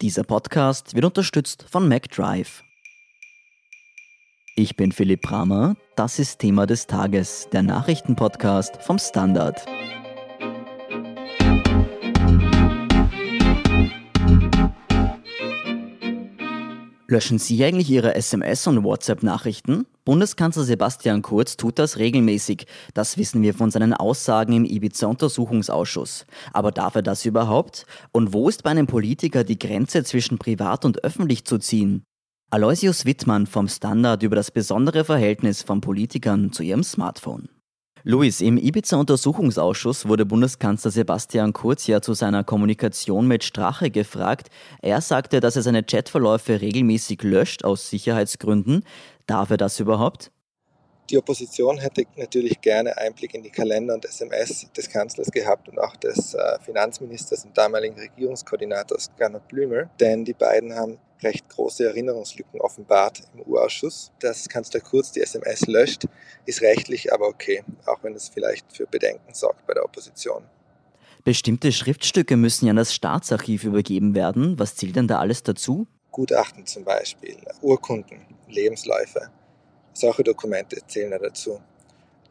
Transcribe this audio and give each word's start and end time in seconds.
Dieser 0.00 0.22
Podcast 0.22 0.94
wird 0.94 1.04
unterstützt 1.04 1.64
von 1.68 1.88
MacDrive. 1.88 2.62
Ich 4.54 4.76
bin 4.76 4.92
Philipp 4.92 5.22
Bramer, 5.22 5.74
das 5.96 6.20
ist 6.20 6.38
Thema 6.38 6.66
des 6.66 6.86
Tages, 6.86 7.48
der 7.50 7.62
Nachrichtenpodcast 7.62 8.80
vom 8.80 9.00
Standard. 9.00 9.66
Löschen 17.10 17.38
Sie 17.38 17.64
eigentlich 17.64 17.88
Ihre 17.88 18.16
SMS- 18.16 18.68
und 18.68 18.84
WhatsApp-Nachrichten? 18.84 19.86
Bundeskanzler 20.04 20.64
Sebastian 20.64 21.22
Kurz 21.22 21.56
tut 21.56 21.78
das 21.78 21.96
regelmäßig. 21.96 22.66
Das 22.92 23.16
wissen 23.16 23.40
wir 23.40 23.54
von 23.54 23.70
seinen 23.70 23.94
Aussagen 23.94 24.52
im 24.52 24.66
Ibiza-Untersuchungsausschuss. 24.66 26.26
Aber 26.52 26.70
darf 26.70 26.96
er 26.96 27.02
das 27.02 27.24
überhaupt? 27.24 27.86
Und 28.12 28.34
wo 28.34 28.50
ist 28.50 28.62
bei 28.62 28.70
einem 28.72 28.86
Politiker 28.86 29.42
die 29.42 29.58
Grenze 29.58 30.04
zwischen 30.04 30.36
privat 30.36 30.84
und 30.84 31.02
öffentlich 31.02 31.46
zu 31.46 31.56
ziehen? 31.56 32.02
Aloysius 32.50 33.06
Wittmann 33.06 33.46
vom 33.46 33.68
Standard 33.68 34.22
über 34.22 34.36
das 34.36 34.50
besondere 34.50 35.02
Verhältnis 35.04 35.62
von 35.62 35.80
Politikern 35.80 36.52
zu 36.52 36.62
ihrem 36.62 36.84
Smartphone. 36.84 37.48
Luis, 38.04 38.40
im 38.40 38.58
Ibiza-Untersuchungsausschuss 38.58 40.06
wurde 40.06 40.24
Bundeskanzler 40.24 40.90
Sebastian 40.92 41.52
Kurz 41.52 41.86
ja 41.88 42.00
zu 42.00 42.14
seiner 42.14 42.44
Kommunikation 42.44 43.26
mit 43.26 43.42
Strache 43.42 43.90
gefragt. 43.90 44.50
Er 44.82 45.00
sagte, 45.00 45.40
dass 45.40 45.56
er 45.56 45.62
seine 45.62 45.82
Chatverläufe 45.82 46.60
regelmäßig 46.60 47.22
löscht 47.24 47.64
aus 47.64 47.90
Sicherheitsgründen. 47.90 48.84
Darf 49.26 49.50
er 49.50 49.56
das 49.56 49.80
überhaupt? 49.80 50.30
Die 51.10 51.16
Opposition 51.16 51.78
hätte 51.78 52.04
natürlich 52.16 52.60
gerne 52.60 52.94
Einblick 52.98 53.32
in 53.32 53.42
die 53.42 53.50
Kalender 53.50 53.94
und 53.94 54.04
SMS 54.04 54.66
des 54.76 54.90
Kanzlers 54.90 55.30
gehabt 55.30 55.66
und 55.68 55.78
auch 55.78 55.96
des 55.96 56.34
äh, 56.34 56.58
Finanzministers 56.60 57.46
und 57.46 57.56
damaligen 57.56 57.98
Regierungskoordinators 57.98 59.10
Gernot 59.16 59.48
Blümel, 59.48 59.88
denn 60.00 60.26
die 60.26 60.34
beiden 60.34 60.74
haben 60.74 60.98
recht 61.22 61.48
große 61.48 61.86
Erinnerungslücken 61.86 62.60
offenbart 62.60 63.22
im 63.34 63.40
U-Ausschuss. 63.40 64.12
Dass 64.20 64.48
Kanzler 64.50 64.80
Kurz 64.80 65.10
die 65.12 65.20
SMS 65.20 65.66
löscht, 65.66 66.04
ist 66.44 66.60
rechtlich 66.60 67.10
aber 67.12 67.26
okay, 67.26 67.64
auch 67.86 68.02
wenn 68.02 68.14
es 68.14 68.28
vielleicht 68.28 68.70
für 68.70 68.86
Bedenken 68.86 69.32
sorgt 69.32 69.66
bei 69.66 69.72
der 69.72 69.84
Opposition. 69.84 70.44
Bestimmte 71.24 71.72
Schriftstücke 71.72 72.36
müssen 72.36 72.66
ja 72.66 72.70
an 72.70 72.76
das 72.76 72.94
Staatsarchiv 72.94 73.64
übergeben 73.64 74.14
werden. 74.14 74.58
Was 74.58 74.76
zählt 74.76 74.96
denn 74.96 75.08
da 75.08 75.18
alles 75.18 75.42
dazu? 75.42 75.86
Gutachten 76.10 76.66
zum 76.66 76.84
Beispiel, 76.84 77.36
Urkunden, 77.62 78.20
Lebensläufe. 78.48 79.30
Solche 79.98 80.22
Dokumente 80.22 80.78
zählen 80.86 81.10
da 81.10 81.18
dazu. 81.18 81.60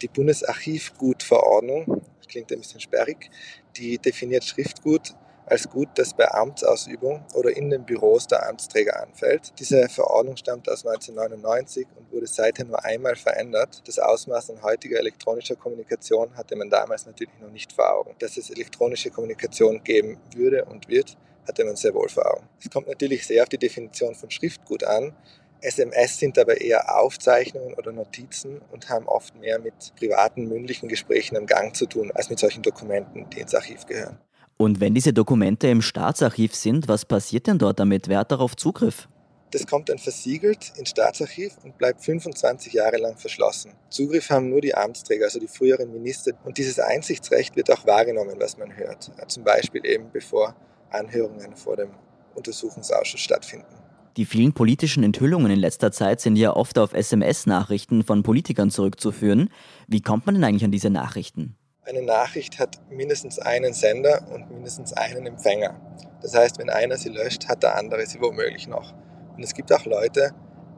Die 0.01 0.07
Bundesarchivgutverordnung, 0.07 2.01
das 2.17 2.27
klingt 2.29 2.49
ein 2.53 2.59
bisschen 2.59 2.79
sperrig, 2.79 3.29
die 3.75 3.97
definiert 3.97 4.45
Schriftgut 4.45 5.13
als 5.45 5.69
Gut, 5.69 5.89
das 5.95 6.13
bei 6.13 6.31
Amtsausübung 6.31 7.25
oder 7.33 7.49
in 7.57 7.69
den 7.69 7.83
Büros 7.83 8.25
der 8.27 8.47
Amtsträger 8.47 9.03
anfällt. 9.03 9.51
Diese 9.59 9.89
Verordnung 9.89 10.37
stammt 10.37 10.69
aus 10.69 10.85
1999 10.85 11.87
und 11.97 12.09
wurde 12.09 12.27
seither 12.27 12.63
nur 12.63 12.85
einmal 12.85 13.17
verändert. 13.17 13.81
Das 13.85 13.99
Ausmaß 13.99 14.51
an 14.51 14.63
heutiger 14.63 14.99
elektronischer 14.99 15.57
Kommunikation 15.57 16.37
hatte 16.37 16.55
man 16.55 16.69
damals 16.69 17.05
natürlich 17.05 17.37
noch 17.41 17.51
nicht 17.51 17.73
vor 17.73 17.93
Augen. 17.93 18.15
Dass 18.19 18.37
es 18.37 18.49
elektronische 18.49 19.09
Kommunikation 19.09 19.83
geben 19.83 20.17
würde 20.33 20.63
und 20.63 20.87
wird, 20.87 21.17
hatte 21.45 21.65
man 21.65 21.75
sehr 21.75 21.93
wohl 21.93 22.07
vor 22.07 22.33
Augen. 22.33 22.47
Es 22.63 22.69
kommt 22.69 22.87
natürlich 22.87 23.27
sehr 23.27 23.43
auf 23.43 23.49
die 23.49 23.57
Definition 23.57 24.15
von 24.15 24.31
Schriftgut 24.31 24.85
an. 24.85 25.13
SMS 25.61 26.17
sind 26.17 26.37
aber 26.37 26.61
eher 26.61 26.99
Aufzeichnungen 26.99 27.73
oder 27.73 27.91
Notizen 27.91 28.61
und 28.71 28.89
haben 28.89 29.07
oft 29.07 29.35
mehr 29.39 29.59
mit 29.59 29.93
privaten 29.97 30.47
mündlichen 30.47 30.87
Gesprächen 30.87 31.35
im 31.35 31.45
Gang 31.45 31.75
zu 31.75 31.85
tun, 31.85 32.11
als 32.13 32.29
mit 32.29 32.39
solchen 32.39 32.61
Dokumenten, 32.63 33.29
die 33.29 33.39
ins 33.39 33.55
Archiv 33.55 33.85
gehören. 33.85 34.19
Und 34.57 34.79
wenn 34.79 34.95
diese 34.95 35.13
Dokumente 35.13 35.67
im 35.67 35.81
Staatsarchiv 35.81 36.55
sind, 36.55 36.87
was 36.87 37.05
passiert 37.05 37.47
denn 37.47 37.59
dort 37.59 37.79
damit? 37.79 38.07
Wer 38.07 38.19
hat 38.19 38.31
darauf 38.31 38.55
Zugriff? 38.55 39.07
Das 39.51 39.65
kommt 39.65 39.87
dann 39.87 39.97
versiegelt 39.97 40.73
ins 40.77 40.89
Staatsarchiv 40.89 41.53
und 41.63 41.77
bleibt 41.77 42.03
25 42.03 42.73
Jahre 42.73 42.97
lang 42.97 43.17
verschlossen. 43.17 43.71
Zugriff 43.89 44.29
haben 44.29 44.49
nur 44.49 44.59
die 44.59 44.75
Amtsträger, 44.75 45.25
also 45.25 45.39
die 45.39 45.47
früheren 45.47 45.91
Minister. 45.91 46.33
Und 46.43 46.57
dieses 46.57 46.79
Einsichtsrecht 46.79 47.55
wird 47.55 47.71
auch 47.71 47.85
wahrgenommen, 47.85 48.35
was 48.39 48.57
man 48.57 48.75
hört. 48.75 49.09
Zum 49.27 49.43
Beispiel 49.43 49.85
eben 49.85 50.11
bevor 50.11 50.55
Anhörungen 50.89 51.55
vor 51.55 51.77
dem 51.77 51.91
Untersuchungsausschuss 52.35 53.21
stattfinden. 53.21 53.86
Die 54.17 54.25
vielen 54.25 54.53
politischen 54.53 55.03
Enthüllungen 55.03 55.51
in 55.51 55.59
letzter 55.59 55.91
Zeit 55.91 56.21
sind 56.21 56.35
ja 56.35 56.55
oft 56.55 56.77
auf 56.79 56.93
SMS-Nachrichten 56.93 58.03
von 58.03 58.23
Politikern 58.23 58.71
zurückzuführen. 58.71 59.49
Wie 59.87 60.01
kommt 60.01 60.25
man 60.25 60.35
denn 60.35 60.43
eigentlich 60.43 60.65
an 60.65 60.71
diese 60.71 60.89
Nachrichten? 60.89 61.55
eine 61.87 62.01
Nachricht 62.01 62.59
hat 62.59 62.79
mindestens 62.91 63.39
einen 63.39 63.73
Sender 63.73 64.27
und 64.33 64.51
mindestens 64.51 64.93
einen 64.93 65.25
Empfänger. 65.25 65.79
Das 66.21 66.35
heißt, 66.35 66.59
wenn 66.59 66.69
einer 66.69 66.97
sie 66.97 67.09
löscht, 67.09 67.47
hat 67.47 67.63
der 67.63 67.77
andere 67.77 68.05
sie 68.05 68.19
womöglich 68.19 68.67
noch. 68.67 68.93
Und 69.35 69.43
es 69.43 69.53
gibt 69.53 69.71
auch 69.71 69.85
Leute, 69.85 70.31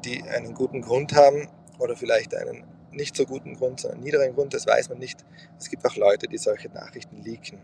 die 0.05 0.21
einen 0.23 0.53
guten 0.53 0.81
Grund 0.81 1.15
haben 1.15 1.49
oder 1.79 1.95
vielleicht 1.95 2.35
einen 2.35 2.63
nicht 2.91 3.15
so 3.15 3.25
guten 3.25 3.55
Grund, 3.55 3.79
sondern 3.79 3.97
einen 3.97 4.05
niederen 4.05 4.35
Grund, 4.35 4.53
das 4.53 4.67
weiß 4.67 4.89
man 4.89 4.99
nicht. 4.99 5.25
Es 5.57 5.69
gibt 5.69 5.85
auch 5.85 5.95
Leute, 5.95 6.27
die 6.27 6.37
solche 6.37 6.69
Nachrichten 6.69 7.17
leaken. 7.23 7.59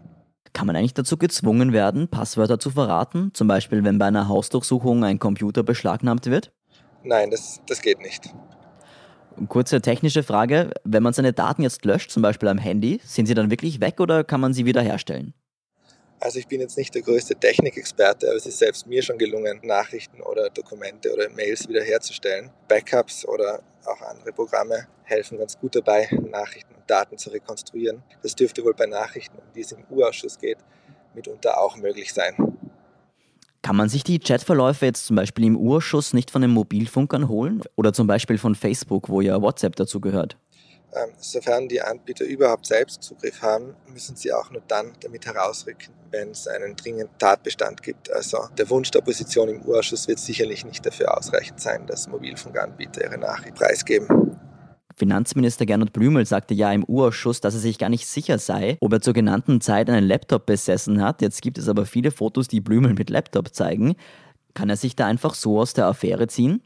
Kann 0.55 0.67
man 0.67 0.77
eigentlich 0.77 0.93
dazu 0.93 1.17
gezwungen 1.17 1.73
werden, 1.73 2.07
Passwörter 2.07 2.57
zu 2.57 2.71
verraten? 2.71 3.31
Zum 3.33 3.45
Beispiel, 3.45 3.83
wenn 3.83 3.99
bei 3.99 4.05
einer 4.05 4.29
Hausdurchsuchung 4.29 5.03
ein 5.03 5.19
Computer 5.19 5.63
beschlagnahmt 5.63 6.27
wird? 6.27 6.53
Nein, 7.03 7.29
das, 7.29 7.59
das 7.67 7.81
geht 7.81 7.99
nicht. 7.99 8.33
Kurze 9.49 9.81
technische 9.81 10.23
Frage. 10.23 10.71
Wenn 10.85 11.03
man 11.03 11.11
seine 11.11 11.33
Daten 11.33 11.61
jetzt 11.61 11.83
löscht, 11.83 12.09
zum 12.09 12.23
Beispiel 12.23 12.47
am 12.47 12.57
Handy, 12.57 13.01
sind 13.03 13.25
sie 13.25 13.33
dann 13.33 13.51
wirklich 13.51 13.81
weg 13.81 13.99
oder 13.99 14.23
kann 14.23 14.39
man 14.39 14.53
sie 14.53 14.65
wiederherstellen? 14.65 15.33
Also 16.25 16.39
ich 16.39 16.47
bin 16.47 16.59
jetzt 16.59 16.75
nicht 16.75 16.95
der 16.95 17.03
größte 17.03 17.35
Technikexperte, 17.35 18.25
aber 18.25 18.37
es 18.37 18.47
ist 18.47 18.57
selbst 18.57 18.87
mir 18.87 19.03
schon 19.03 19.19
gelungen, 19.19 19.59
Nachrichten 19.61 20.21
oder 20.21 20.49
Dokumente 20.49 21.13
oder 21.13 21.29
Mails 21.29 21.69
wiederherzustellen. 21.69 22.49
Backups 22.67 23.27
oder 23.27 23.61
auch 23.85 24.01
andere 24.01 24.33
Programme 24.33 24.87
helfen 25.03 25.37
ganz 25.37 25.55
gut 25.59 25.75
dabei, 25.75 26.09
Nachrichten 26.31 26.73
und 26.73 26.89
Daten 26.89 27.19
zu 27.19 27.29
rekonstruieren. 27.29 28.01
Das 28.23 28.33
dürfte 28.33 28.65
wohl 28.65 28.73
bei 28.73 28.87
Nachrichten, 28.87 29.37
um 29.37 29.43
die 29.53 29.61
es 29.61 29.71
im 29.71 29.85
U-Ausschuss 29.91 30.39
geht, 30.39 30.57
mitunter 31.13 31.61
auch 31.61 31.77
möglich 31.77 32.11
sein. 32.11 32.33
Kann 33.61 33.75
man 33.75 33.89
sich 33.89 34.03
die 34.03 34.17
Chatverläufe 34.17 34.87
jetzt 34.87 35.05
zum 35.05 35.17
Beispiel 35.17 35.45
im 35.45 35.55
Urschuss 35.55 36.13
nicht 36.13 36.31
von 36.31 36.41
den 36.41 36.49
Mobilfunkern 36.49 37.29
holen 37.29 37.61
oder 37.75 37.93
zum 37.93 38.07
Beispiel 38.07 38.39
von 38.39 38.55
Facebook, 38.55 39.09
wo 39.09 39.21
ja 39.21 39.39
WhatsApp 39.43 39.75
dazu 39.75 40.01
gehört? 40.01 40.37
Ähm, 40.95 41.09
sofern 41.17 41.67
die 41.67 41.81
Anbieter 41.81 42.23
überhaupt 42.23 42.65
selbst 42.65 43.03
Zugriff 43.03 43.41
haben, 43.41 43.75
müssen 43.91 44.15
sie 44.15 44.31
auch 44.31 44.49
nur 44.49 44.61
dann 44.65 44.93
damit 45.01 45.25
herausrücken, 45.25 45.93
wenn 46.09 46.29
es 46.29 46.47
einen 46.47 46.75
dringenden 46.77 47.09
Tatbestand 47.17 47.83
gibt. 47.83 48.09
Also 48.11 48.47
der 48.57 48.69
Wunsch 48.69 48.91
der 48.91 49.01
Opposition 49.01 49.49
im 49.49 49.61
Urschuss 49.63 50.07
wird 50.07 50.19
sicherlich 50.19 50.63
nicht 50.63 50.85
dafür 50.85 51.17
ausreichend 51.17 51.59
sein, 51.59 51.85
dass 51.85 52.07
Mobilfunkanbieter 52.07 53.03
ihre 53.03 53.17
Nachricht 53.17 53.55
preisgeben. 53.55 54.37
Finanzminister 54.95 55.65
Gernot 55.65 55.91
Blümel 55.91 56.25
sagte 56.25 56.53
ja 56.53 56.71
im 56.71 56.85
U-Ausschuss, 56.87 57.41
dass 57.41 57.53
er 57.53 57.59
sich 57.59 57.77
gar 57.77 57.89
nicht 57.89 58.07
sicher 58.07 58.39
sei, 58.39 58.77
ob 58.79 58.93
er 58.93 59.01
zur 59.01 59.13
genannten 59.13 59.59
Zeit 59.59 59.89
einen 59.89 60.07
Laptop 60.07 60.45
besessen 60.45 61.03
hat. 61.03 61.21
Jetzt 61.21 61.41
gibt 61.41 61.57
es 61.57 61.67
aber 61.67 61.85
viele 61.85 62.11
Fotos, 62.11 62.47
die 62.47 62.61
Blümel 62.61 62.93
mit 62.93 63.09
Laptop 63.09 63.53
zeigen. 63.53 63.95
Kann 64.53 64.69
er 64.69 64.77
sich 64.77 64.95
da 64.95 65.05
einfach 65.07 65.35
so 65.35 65.59
aus 65.59 65.73
der 65.73 65.87
Affäre 65.87 66.27
ziehen? 66.27 66.63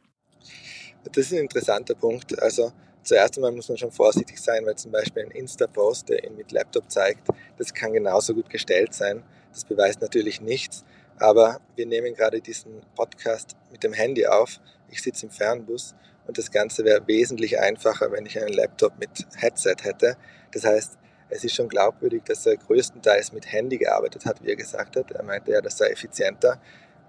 Das 1.06 1.26
ist 1.26 1.34
ein 1.34 1.40
interessanter 1.40 1.96
Punkt. 1.96 2.40
Also 2.40 2.72
zuerst 3.10 3.38
einmal 3.38 3.52
muss 3.52 3.68
man 3.68 3.78
schon 3.78 3.92
vorsichtig 3.92 4.40
sein, 4.40 4.66
weil 4.68 4.76
zum 4.76 4.92
Beispiel 4.92 5.24
ein 5.24 5.32
Insta-Post, 5.32 6.10
der 6.10 6.24
ihn 6.24 6.36
mit 6.36 6.52
Laptop 6.52 6.92
zeigt, 6.92 7.28
das 7.58 7.74
kann 7.74 7.92
genauso 7.92 8.36
gut 8.36 8.50
gestellt 8.52 8.94
sein. 8.94 9.24
Das 9.52 9.66
beweist 9.66 10.00
natürlich 10.02 10.42
nichts. 10.42 10.86
Aber 11.18 11.60
wir 11.76 11.88
nehmen 11.88 12.14
gerade 12.14 12.40
diesen 12.40 12.82
Podcast 12.96 13.58
mit 13.72 13.84
dem 13.84 13.94
Handy 13.94 14.28
auf. 14.28 14.62
Ich 14.92 15.02
sitze 15.02 15.26
im 15.26 15.32
Fernbus 15.32 15.96
und 16.28 16.38
das 16.38 16.52
Ganze 16.52 16.86
wäre 16.86 17.06
wesentlich 17.08 17.60
einfacher, 17.60 18.12
wenn 18.12 18.28
ich 18.28 18.40
einen 18.40 18.54
Laptop 18.54 18.94
mit 19.00 19.10
Headset 19.38 19.78
hätte. 19.82 20.16
Das 20.52 20.64
heißt, 20.64 20.98
es 21.30 21.44
ist 21.44 21.56
schon 21.56 21.68
glaubwürdig, 21.68 22.24
dass 22.26 22.46
er 22.46 22.58
größtenteils 22.58 23.34
mit 23.34 23.52
Handy 23.52 23.80
gearbeitet 23.80 24.26
hat, 24.26 24.44
wie 24.44 24.50
er 24.50 24.56
gesagt 24.56 24.96
hat. 24.96 25.12
Er 25.12 25.24
meinte 25.24 25.52
ja, 25.52 25.62
das 25.62 25.80
sei 25.80 25.88
effizienter. 25.88 26.62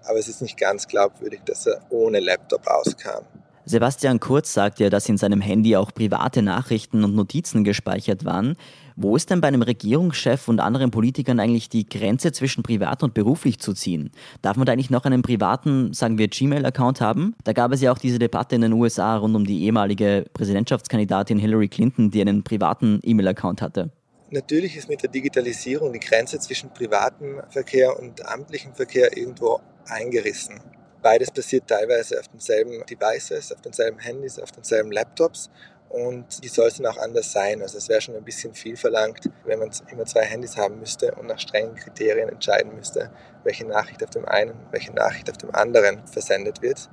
Aber 0.03 0.17
es 0.17 0.27
ist 0.27 0.41
nicht 0.41 0.57
ganz 0.57 0.87
glaubwürdig, 0.87 1.41
dass 1.45 1.67
er 1.67 1.79
ohne 1.91 2.19
Laptop 2.19 2.65
auskam. 2.65 3.23
Sebastian 3.65 4.19
Kurz 4.19 4.53
sagt 4.53 4.79
ja, 4.79 4.89
dass 4.89 5.07
in 5.07 5.17
seinem 5.17 5.41
Handy 5.41 5.75
auch 5.75 5.93
private 5.93 6.41
Nachrichten 6.41 7.03
und 7.03 7.15
Notizen 7.15 7.63
gespeichert 7.63 8.25
waren. 8.25 8.55
Wo 8.95 9.15
ist 9.15 9.29
denn 9.29 9.41
bei 9.41 9.47
einem 9.47 9.61
Regierungschef 9.61 10.47
und 10.47 10.59
anderen 10.59 10.91
Politikern 10.91 11.39
eigentlich 11.39 11.69
die 11.69 11.87
Grenze 11.87 12.31
zwischen 12.31 12.63
privat 12.63 13.03
und 13.03 13.13
beruflich 13.13 13.59
zu 13.59 13.73
ziehen? 13.73 14.11
Darf 14.41 14.57
man 14.57 14.65
da 14.65 14.73
eigentlich 14.73 14.89
noch 14.89 15.05
einen 15.05 15.21
privaten, 15.21 15.93
sagen 15.93 16.17
wir, 16.17 16.27
Gmail-Account 16.27 17.01
haben? 17.01 17.35
Da 17.43 17.53
gab 17.53 17.71
es 17.71 17.81
ja 17.81 17.91
auch 17.91 17.97
diese 17.97 18.19
Debatte 18.19 18.55
in 18.55 18.61
den 18.61 18.73
USA 18.73 19.15
rund 19.15 19.35
um 19.35 19.45
die 19.45 19.63
ehemalige 19.63 20.25
Präsidentschaftskandidatin 20.33 21.37
Hillary 21.37 21.67
Clinton, 21.67 22.11
die 22.11 22.21
einen 22.21 22.43
privaten 22.43 22.99
E-Mail-Account 23.03 23.61
hatte. 23.61 23.91
Natürlich 24.31 24.77
ist 24.77 24.87
mit 24.87 25.03
der 25.03 25.09
Digitalisierung 25.09 25.91
die 25.91 25.99
Grenze 25.99 26.39
zwischen 26.39 26.73
privatem 26.73 27.41
Verkehr 27.49 27.99
und 27.99 28.25
amtlichem 28.25 28.73
Verkehr 28.73 29.15
irgendwo 29.15 29.59
eingerissen. 29.85 30.59
Beides 31.01 31.31
passiert 31.31 31.67
teilweise 31.67 32.19
auf 32.19 32.27
denselben 32.27 32.85
Devices, 32.85 33.51
auf 33.51 33.61
denselben 33.61 33.99
Handys, 33.99 34.39
auf 34.39 34.51
denselben 34.51 34.91
Laptops. 34.91 35.49
und 35.89 36.41
die 36.41 36.47
sollten 36.47 36.85
auch 36.85 36.97
anders 36.97 37.33
sein. 37.33 37.61
Also 37.61 37.77
es 37.77 37.89
wäre 37.89 37.99
schon 37.99 38.15
ein 38.15 38.23
bisschen 38.23 38.53
viel 38.53 38.77
verlangt, 38.77 39.29
wenn 39.43 39.59
man 39.59 39.71
immer 39.91 40.05
zwei 40.05 40.23
Handys 40.23 40.55
haben 40.55 40.79
müsste 40.79 41.13
und 41.15 41.27
nach 41.27 41.39
strengen 41.39 41.75
Kriterien 41.75 42.29
entscheiden 42.29 42.73
müsste, 42.75 43.11
welche 43.43 43.65
Nachricht 43.65 44.01
auf 44.03 44.09
dem 44.09 44.25
einen, 44.25 44.53
welche 44.71 44.93
Nachricht 44.93 45.29
auf 45.29 45.37
dem 45.37 45.53
anderen 45.53 46.07
versendet 46.07 46.61
wird. 46.61 46.89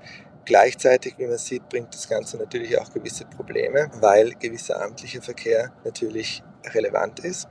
Gleichzeitig, 0.47 1.15
wie 1.19 1.27
man 1.27 1.39
sieht, 1.39 1.69
bringt 1.69 1.95
das 1.95 2.09
Ganze 2.09 2.39
natürlich 2.39 2.77
auch 2.79 2.93
gewisse 2.93 3.25
Probleme, 3.27 3.91
weil 4.01 4.31
gewisser 4.33 4.83
amtlicher 4.83 5.23
Verkehr 5.23 5.73
natürlich 5.85 6.43
relevant 6.75 7.21
ist 7.21 7.47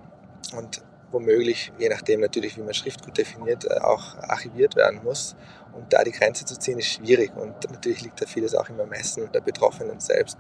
und 0.56 0.82
womöglich, 1.12 1.72
je 1.78 1.90
nachdem 1.90 2.22
natürlich, 2.22 2.58
wie 2.58 2.62
man 2.62 2.74
Schriftgut 2.74 3.18
definiert, 3.18 3.66
äh, 3.66 3.80
auch 3.80 4.18
archiviert 4.18 4.76
werden 4.76 5.02
muss. 5.04 5.36
Und 5.78 5.94
da 5.94 6.04
die 6.04 6.12
Grenze 6.12 6.44
zu 6.44 6.58
ziehen, 6.58 6.80
ist 6.80 6.88
schwierig 6.88 7.32
und 7.36 7.54
natürlich 7.70 8.02
liegt 8.02 8.20
da 8.20 8.26
vieles 8.26 8.56
auch 8.56 8.68
im 8.70 8.80
Ermessen 8.80 9.30
der 9.32 9.42
Betroffenen 9.42 10.00
selbst. 10.00 10.38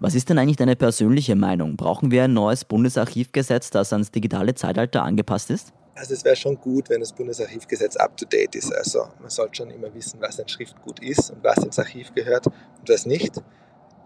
Was 0.00 0.14
ist 0.14 0.28
denn 0.30 0.38
eigentlich 0.38 0.56
deine 0.56 0.76
persönliche 0.76 1.34
Meinung? 1.34 1.76
Brauchen 1.76 2.10
wir 2.10 2.24
ein 2.24 2.32
neues 2.32 2.64
Bundesarchivgesetz, 2.64 3.70
das 3.70 3.92
ans 3.92 4.10
digitale 4.10 4.54
Zeitalter 4.54 5.02
angepasst 5.02 5.50
ist? 5.50 5.72
Also 5.94 6.14
es 6.14 6.24
wäre 6.24 6.36
schon 6.36 6.56
gut, 6.60 6.88
wenn 6.88 7.00
das 7.00 7.12
Bundesarchivgesetz 7.12 7.96
up-to-date 7.96 8.54
ist. 8.54 8.72
Also 8.72 9.08
man 9.20 9.30
sollte 9.30 9.56
schon 9.56 9.70
immer 9.70 9.92
wissen, 9.92 10.20
was 10.20 10.38
ein 10.38 10.48
Schriftgut 10.48 11.00
ist 11.00 11.30
und 11.30 11.42
was 11.42 11.58
ins 11.58 11.78
Archiv 11.78 12.14
gehört 12.14 12.46
und 12.46 12.88
was 12.88 13.04
nicht. 13.04 13.42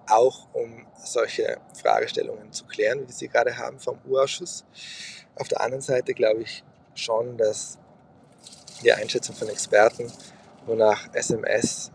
Auch 0.08 0.49
um 0.55 0.87
solche 0.96 1.58
Fragestellungen 1.81 2.50
zu 2.50 2.64
klären, 2.64 3.02
wie 3.02 3.08
wir 3.08 3.14
sie 3.14 3.28
gerade 3.28 3.56
haben 3.56 3.78
vom 3.78 3.99
Urausschuss. 4.08 4.64
Auf 5.37 5.49
der 5.49 5.61
anderen 5.61 5.82
Seite 5.82 6.14
glaube 6.14 6.43
ich 6.43 6.64
schon, 6.94 7.37
dass 7.37 7.78
die 8.82 8.93
Einschätzung 8.93 9.37
von 9.37 9.49
Experten, 9.49 10.11
wonach 10.67 11.09
SMS 11.12 11.91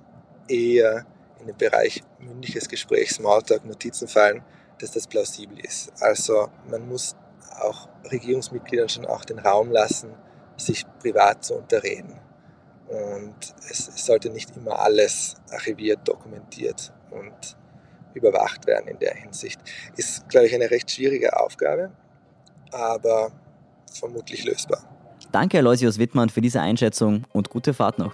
eher 0.48 1.06
in 1.40 1.48
den 1.48 1.58
Bereich 1.58 2.04
mündliches 2.20 2.68
Gespräch, 2.68 3.12
Smalltalk, 3.12 3.66
Notizen 3.66 4.08
fallen, 4.08 4.44
dass 4.80 4.92
das 4.92 5.08
plausibel 5.08 5.60
ist. 5.60 5.92
Also 6.02 6.50
man 6.70 6.88
muss 6.88 7.16
auch 7.60 7.88
Regierungsmitgliedern 8.12 8.90
schon 8.90 9.06
auch 9.06 9.26
den 9.26 9.40
Raum 9.40 9.72
lassen, 9.72 10.14
sich 10.58 10.86
privat 11.00 11.44
zu 11.44 11.56
unterreden. 11.56 12.20
Und 12.88 13.36
es, 13.70 13.90
sollte 14.06 14.30
nicht 14.30 14.56
immer 14.56 14.80
alles 14.80 15.36
archiviert, 15.52 16.08
dokumentiert 16.08 16.94
und 17.12 17.58
überwacht 18.14 18.66
werden 18.66 18.88
in 18.88 19.00
der 19.00 19.14
Hinsicht. 19.14 19.60
Ist, 19.96 20.28
glaube 20.30 20.48
ich, 20.48 20.56
eine 20.56 20.72
recht 20.72 20.90
schwierige 20.90 21.38
Aufgabe, 21.40 21.92
aber 22.72 23.32
vermutlich 23.92 24.46
lösbar. 24.46 24.84
Danke, 25.32 25.58
Aloysius 25.58 26.00
Wittmann, 26.00 26.30
für 26.30 26.42
diese 26.42 26.62
Einschätzung 26.62 27.26
und 27.34 27.50
gute 27.50 27.74
Fahrt 27.74 28.00
noch. 28.00 28.14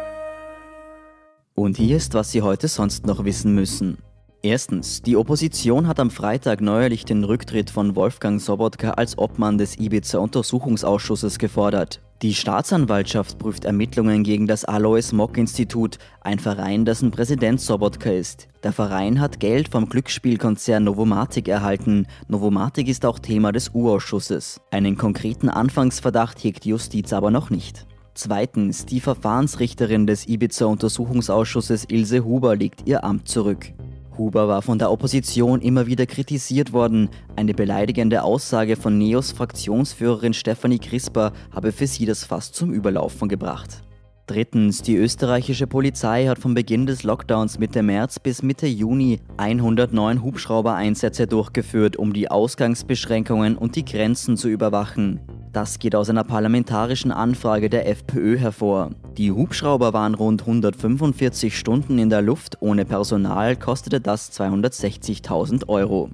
Und 1.61 1.77
hier 1.77 1.97
ist, 1.97 2.15
was 2.15 2.31
Sie 2.31 2.41
heute 2.41 2.67
sonst 2.67 3.05
noch 3.05 3.23
wissen 3.23 3.53
müssen. 3.53 3.99
Erstens, 4.41 5.03
die 5.03 5.15
Opposition 5.15 5.87
hat 5.87 5.99
am 5.99 6.09
Freitag 6.09 6.59
neuerlich 6.59 7.05
den 7.05 7.23
Rücktritt 7.23 7.69
von 7.69 7.95
Wolfgang 7.95 8.41
Sobotka 8.41 8.93
als 8.93 9.15
Obmann 9.19 9.59
des 9.59 9.77
Ibiza-Untersuchungsausschusses 9.77 11.37
gefordert. 11.37 12.01
Die 12.23 12.33
Staatsanwaltschaft 12.33 13.37
prüft 13.37 13.65
Ermittlungen 13.65 14.23
gegen 14.23 14.47
das 14.47 14.65
Alois 14.65 15.11
Mock 15.11 15.37
Institut, 15.37 15.99
ein 16.21 16.39
Verein, 16.39 16.83
dessen 16.83 17.11
Präsident 17.11 17.61
Sobotka 17.61 18.09
ist. 18.09 18.47
Der 18.63 18.73
Verein 18.73 19.21
hat 19.21 19.39
Geld 19.39 19.69
vom 19.69 19.87
Glücksspielkonzern 19.87 20.83
Novomatic 20.83 21.47
erhalten. 21.47 22.07
Novomatic 22.27 22.87
ist 22.87 23.05
auch 23.05 23.19
Thema 23.19 23.51
des 23.51 23.69
U-Ausschusses. 23.75 24.61
Einen 24.71 24.97
konkreten 24.97 25.47
Anfangsverdacht 25.47 26.43
hegt 26.43 26.65
Justiz 26.65 27.13
aber 27.13 27.29
noch 27.29 27.51
nicht. 27.51 27.85
Zweitens, 28.13 28.85
die 28.85 28.99
Verfahrensrichterin 28.99 30.05
des 30.05 30.27
Ibiza-Untersuchungsausschusses 30.27 31.85
Ilse 31.89 32.25
Huber 32.25 32.55
legt 32.55 32.87
ihr 32.87 33.03
Amt 33.03 33.27
zurück. 33.27 33.73
Huber 34.17 34.47
war 34.47 34.61
von 34.61 34.77
der 34.77 34.91
Opposition 34.91 35.61
immer 35.61 35.87
wieder 35.87 36.05
kritisiert 36.05 36.73
worden. 36.73 37.09
Eine 37.35 37.53
beleidigende 37.53 38.23
Aussage 38.23 38.75
von 38.75 38.97
Neos 38.97 39.31
Fraktionsführerin 39.31 40.33
Stefanie 40.33 40.79
Crisper 40.79 41.31
habe 41.51 41.71
für 41.71 41.87
sie 41.87 42.05
das 42.05 42.25
Fass 42.25 42.51
zum 42.51 42.73
Überlaufen 42.73 43.29
gebracht. 43.29 43.81
Drittens, 44.27 44.81
die 44.81 44.95
österreichische 44.95 45.67
Polizei 45.67 46.27
hat 46.27 46.39
vom 46.39 46.53
Beginn 46.53 46.85
des 46.85 47.03
Lockdowns 47.03 47.59
Mitte 47.59 47.81
März 47.81 48.19
bis 48.19 48.43
Mitte 48.43 48.67
Juni 48.67 49.19
109 49.37 50.21
Hubschraubereinsätze 50.21 51.27
durchgeführt, 51.27 51.97
um 51.97 52.13
die 52.13 52.29
Ausgangsbeschränkungen 52.29 53.57
und 53.57 53.75
die 53.75 53.83
Grenzen 53.83 54.37
zu 54.37 54.47
überwachen. 54.47 55.19
Das 55.51 55.79
geht 55.79 55.95
aus 55.95 56.09
einer 56.09 56.23
parlamentarischen 56.23 57.11
Anfrage 57.11 57.69
der 57.69 57.85
FPÖ 57.89 58.37
hervor. 58.37 58.91
Die 59.17 59.33
Hubschrauber 59.33 59.91
waren 59.91 60.15
rund 60.15 60.41
145 60.41 61.57
Stunden 61.57 61.99
in 61.99 62.09
der 62.09 62.21
Luft, 62.21 62.57
ohne 62.61 62.85
Personal 62.85 63.57
kostete 63.57 63.99
das 63.99 64.31
260.000 64.31 65.67
Euro. 65.67 66.09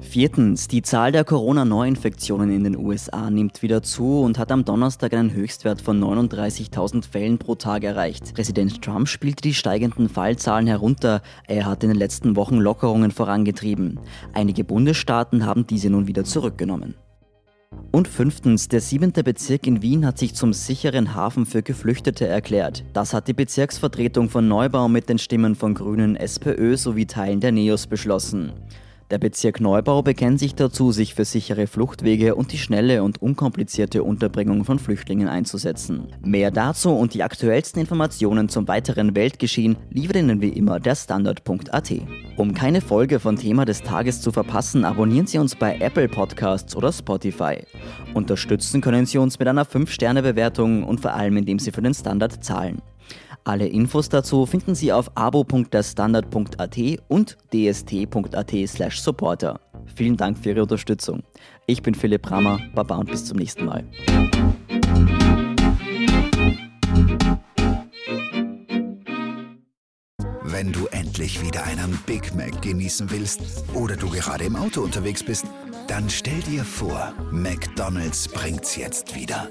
Viertens, 0.00 0.68
die 0.68 0.82
Zahl 0.82 1.12
der 1.12 1.24
Corona-Neuinfektionen 1.24 2.50
in 2.50 2.64
den 2.64 2.76
USA 2.76 3.30
nimmt 3.30 3.62
wieder 3.62 3.82
zu 3.82 4.20
und 4.20 4.38
hat 4.38 4.52
am 4.52 4.66
Donnerstag 4.66 5.14
einen 5.14 5.32
Höchstwert 5.32 5.80
von 5.80 5.98
39.000 5.98 7.10
Fällen 7.10 7.38
pro 7.38 7.54
Tag 7.54 7.82
erreicht. 7.82 8.34
Präsident 8.34 8.82
Trump 8.82 9.08
spielte 9.08 9.40
die 9.40 9.54
steigenden 9.54 10.10
Fallzahlen 10.10 10.66
herunter. 10.66 11.22
Er 11.48 11.64
hat 11.64 11.82
in 11.82 11.88
den 11.88 11.98
letzten 11.98 12.36
Wochen 12.36 12.58
Lockerungen 12.58 13.10
vorangetrieben. 13.10 13.98
Einige 14.34 14.64
Bundesstaaten 14.64 15.46
haben 15.46 15.66
diese 15.66 15.88
nun 15.88 16.06
wieder 16.06 16.24
zurückgenommen. 16.24 16.94
Und 17.92 18.08
fünftens, 18.08 18.68
der 18.68 18.80
siebente 18.80 19.22
Bezirk 19.22 19.66
in 19.66 19.80
Wien 19.80 20.04
hat 20.04 20.18
sich 20.18 20.34
zum 20.34 20.52
sicheren 20.52 21.14
Hafen 21.14 21.46
für 21.46 21.62
Geflüchtete 21.62 22.26
erklärt. 22.26 22.84
Das 22.92 23.14
hat 23.14 23.28
die 23.28 23.32
Bezirksvertretung 23.32 24.30
von 24.30 24.48
Neubau 24.48 24.88
mit 24.88 25.08
den 25.08 25.18
Stimmen 25.18 25.54
von 25.54 25.74
Grünen, 25.74 26.16
SPÖ 26.16 26.76
sowie 26.76 27.06
Teilen 27.06 27.40
der 27.40 27.52
NEOS 27.52 27.86
beschlossen. 27.86 28.52
Der 29.10 29.18
Bezirk 29.18 29.60
Neubau 29.60 30.00
bekennt 30.00 30.38
sich 30.38 30.54
dazu, 30.54 30.90
sich 30.90 31.14
für 31.14 31.26
sichere 31.26 31.66
Fluchtwege 31.66 32.34
und 32.34 32.52
die 32.52 32.58
schnelle 32.58 33.02
und 33.02 33.20
unkomplizierte 33.20 34.02
Unterbringung 34.02 34.64
von 34.64 34.78
Flüchtlingen 34.78 35.28
einzusetzen. 35.28 36.08
Mehr 36.22 36.50
dazu 36.50 36.90
und 36.90 37.12
die 37.12 37.22
aktuellsten 37.22 37.80
Informationen 37.80 38.48
zum 38.48 38.66
weiteren 38.66 39.14
Weltgeschehen 39.14 39.76
liefert 39.90 40.16
Ihnen 40.16 40.40
wie 40.40 40.48
immer 40.48 40.80
der 40.80 40.94
Standard.at. 40.94 41.92
Um 42.36 42.54
keine 42.54 42.80
Folge 42.80 43.20
von 43.20 43.36
Thema 43.36 43.66
des 43.66 43.82
Tages 43.82 44.22
zu 44.22 44.32
verpassen, 44.32 44.86
abonnieren 44.86 45.26
Sie 45.26 45.38
uns 45.38 45.54
bei 45.54 45.76
Apple 45.78 46.08
Podcasts 46.08 46.74
oder 46.74 46.90
Spotify. 46.90 47.58
Unterstützen 48.14 48.80
können 48.80 49.04
Sie 49.04 49.18
uns 49.18 49.38
mit 49.38 49.48
einer 49.48 49.66
5-Sterne-Bewertung 49.66 50.82
und 50.82 51.00
vor 51.00 51.12
allem 51.12 51.36
indem 51.36 51.58
Sie 51.58 51.72
für 51.72 51.82
den 51.82 51.94
Standard 51.94 52.42
zahlen. 52.42 52.80
Alle 53.46 53.66
Infos 53.66 54.08
dazu 54.08 54.46
finden 54.46 54.74
Sie 54.74 54.90
auf 54.90 55.10
abo.derstandard.at 55.16 56.78
und 57.08 57.36
dst.at 57.52 58.54
supporter. 58.90 59.60
Vielen 59.94 60.16
Dank 60.16 60.38
für 60.38 60.50
Ihre 60.50 60.62
Unterstützung. 60.62 61.22
Ich 61.66 61.82
bin 61.82 61.94
Philipp 61.94 62.30
Rammer, 62.30 62.58
Baba 62.74 62.96
und 62.96 63.10
bis 63.10 63.26
zum 63.26 63.36
nächsten 63.36 63.66
Mal. 63.66 63.84
Wenn 70.42 70.72
du 70.72 70.86
endlich 70.86 71.44
wieder 71.44 71.64
einen 71.64 71.98
Big 72.06 72.34
Mac 72.34 72.62
genießen 72.62 73.10
willst 73.10 73.64
oder 73.74 73.96
du 73.96 74.08
gerade 74.08 74.44
im 74.44 74.56
Auto 74.56 74.80
unterwegs 74.80 75.22
bist, 75.22 75.44
dann 75.86 76.08
stell 76.08 76.40
dir 76.40 76.64
vor, 76.64 77.12
McDonald's 77.30 78.26
bringt's 78.26 78.76
jetzt 78.76 79.14
wieder. 79.14 79.50